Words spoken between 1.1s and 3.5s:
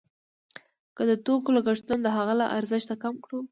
توکو لګښتونه د هغه له ارزښت کم کړو